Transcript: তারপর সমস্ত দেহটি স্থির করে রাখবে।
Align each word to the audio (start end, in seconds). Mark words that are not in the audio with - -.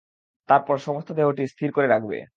তারপর 0.49 0.75
সমস্ত 0.77 1.09
দেহটি 1.11 1.43
স্থির 1.47 1.69
করে 1.71 1.87
রাখবে। 1.87 2.17